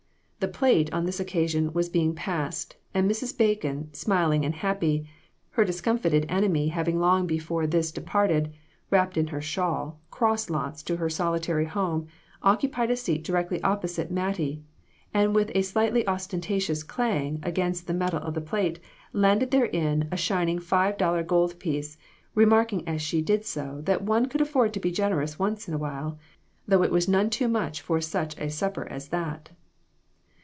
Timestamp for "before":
7.27-7.67